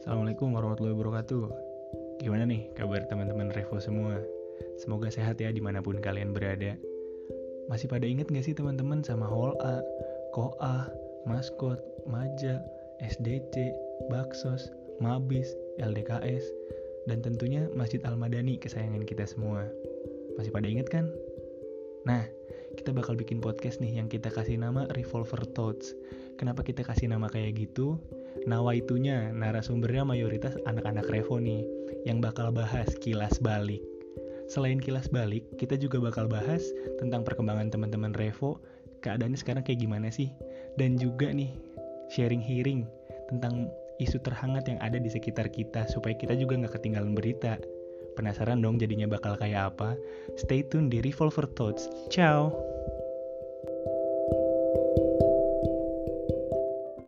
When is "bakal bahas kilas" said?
32.22-33.36